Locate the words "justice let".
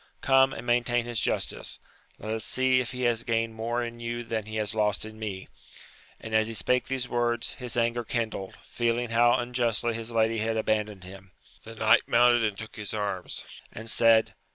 1.21-2.33